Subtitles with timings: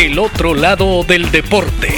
[0.00, 1.92] El otro lado del deporte.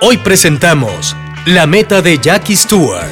[0.00, 1.14] Hoy presentamos
[1.44, 3.04] La meta de Jackie Stewart.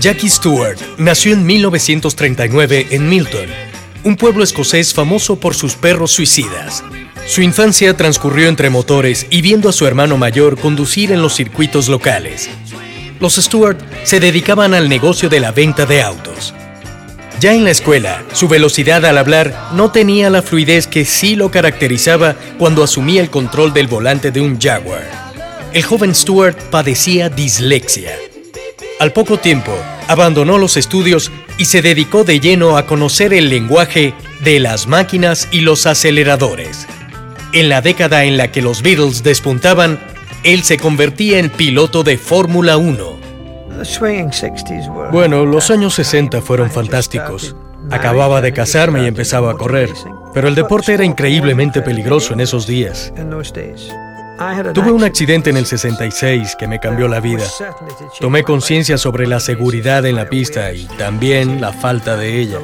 [0.00, 3.50] Jackie Stewart nació en 1939 en Milton,
[4.02, 6.82] un pueblo escocés famoso por sus perros suicidas.
[7.26, 11.88] Su infancia transcurrió entre motores y viendo a su hermano mayor conducir en los circuitos
[11.88, 12.48] locales.
[13.18, 16.52] Los Stewart se dedicaban al negocio de la venta de autos.
[17.40, 21.50] Ya en la escuela, su velocidad al hablar no tenía la fluidez que sí lo
[21.50, 25.04] caracterizaba cuando asumía el control del volante de un Jaguar.
[25.72, 28.12] El joven Stewart padecía dislexia.
[29.00, 29.72] Al poco tiempo,
[30.08, 35.48] abandonó los estudios y se dedicó de lleno a conocer el lenguaje de las máquinas
[35.50, 36.86] y los aceleradores.
[37.52, 39.98] En la década en la que los Beatles despuntaban,
[40.42, 43.16] él se convertía en piloto de Fórmula 1.
[45.12, 47.54] Bueno, los años 60 fueron fantásticos.
[47.90, 49.90] Acababa de casarme y empezaba a correr,
[50.34, 53.12] pero el deporte era increíblemente peligroso en esos días.
[54.74, 57.44] Tuve un accidente en el 66 que me cambió la vida.
[58.20, 62.58] Tomé conciencia sobre la seguridad en la pista y también la falta de ella.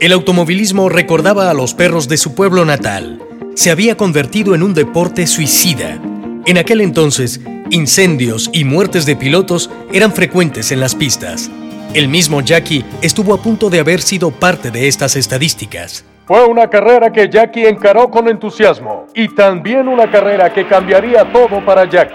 [0.00, 3.22] El automovilismo recordaba a los perros de su pueblo natal
[3.56, 5.98] se había convertido en un deporte suicida.
[6.46, 11.50] En aquel entonces, incendios y muertes de pilotos eran frecuentes en las pistas.
[11.92, 16.04] El mismo Jackie estuvo a punto de haber sido parte de estas estadísticas.
[16.24, 21.64] Fue una carrera que Jackie encaró con entusiasmo y también una carrera que cambiaría todo
[21.64, 22.14] para Jackie.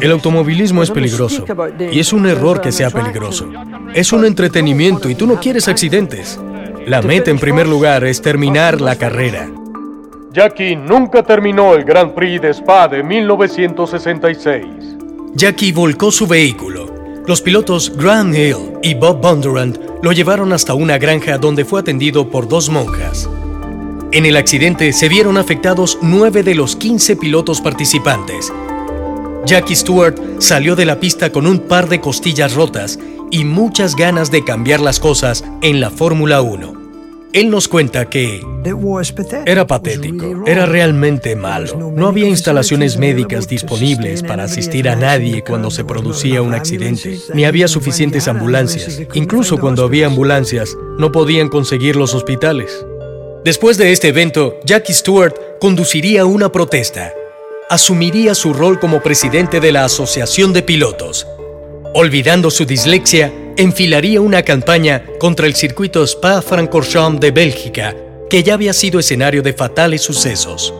[0.00, 1.44] El automovilismo es peligroso
[1.78, 3.48] y es un error que sea peligroso.
[3.94, 6.40] Es un entretenimiento y tú no quieres accidentes.
[6.86, 9.48] La meta en primer lugar es terminar la carrera.
[10.36, 14.66] Jackie nunca terminó el Grand Prix de Spa de 1966.
[15.34, 17.22] Jackie volcó su vehículo.
[17.26, 22.28] Los pilotos Graham Hill y Bob Bondurant lo llevaron hasta una granja donde fue atendido
[22.28, 23.30] por dos monjas.
[24.12, 28.52] En el accidente se vieron afectados nueve de los 15 pilotos participantes.
[29.46, 32.98] Jackie Stewart salió de la pista con un par de costillas rotas
[33.30, 36.85] y muchas ganas de cambiar las cosas en la Fórmula 1.
[37.36, 38.40] Él nos cuenta que
[39.44, 41.92] era patético, era realmente malo.
[41.94, 47.44] No había instalaciones médicas disponibles para asistir a nadie cuando se producía un accidente, ni
[47.44, 49.02] había suficientes ambulancias.
[49.12, 52.86] Incluso cuando había ambulancias, no podían conseguir los hospitales.
[53.44, 57.12] Después de este evento, Jackie Stewart conduciría una protesta.
[57.68, 61.26] Asumiría su rol como presidente de la Asociación de Pilotos.
[61.92, 67.96] Olvidando su dislexia, enfilaría una campaña contra el circuito Spa-Francorchamps de Bélgica,
[68.28, 70.74] que ya había sido escenario de fatales sucesos.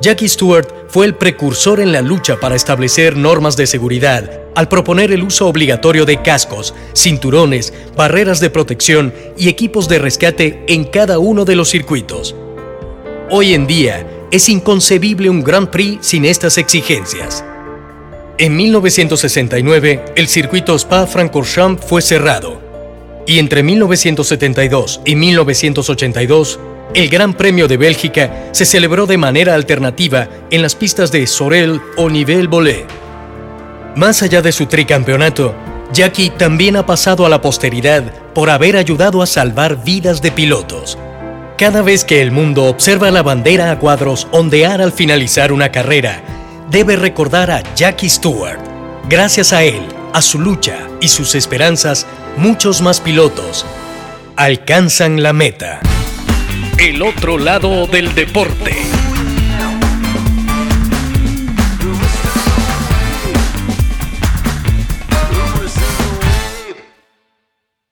[0.00, 5.10] Jackie Stewart fue el precursor en la lucha para establecer normas de seguridad al proponer
[5.10, 11.18] el uso obligatorio de cascos, cinturones, barreras de protección y equipos de rescate en cada
[11.18, 12.36] uno de los circuitos.
[13.30, 17.44] Hoy en día es inconcebible un Grand Prix sin estas exigencias.
[18.36, 22.60] En 1969, el circuito Spa-Francorchamps fue cerrado
[23.28, 26.58] y entre 1972 y 1982,
[26.94, 31.80] el Gran Premio de Bélgica se celebró de manera alternativa en las pistas de Sorel
[31.96, 32.86] o Nivelle Volé.
[33.94, 35.54] Más allá de su tricampeonato,
[35.92, 38.02] Jackie también ha pasado a la posteridad
[38.34, 40.98] por haber ayudado a salvar vidas de pilotos.
[41.56, 46.33] Cada vez que el mundo observa la bandera a cuadros ondear al finalizar una carrera,
[46.74, 48.58] debe recordar a Jackie Stewart.
[49.08, 49.80] Gracias a él,
[50.12, 52.04] a su lucha y sus esperanzas,
[52.36, 53.64] muchos más pilotos
[54.34, 55.78] alcanzan la meta.
[56.76, 59.03] El otro lado del deporte.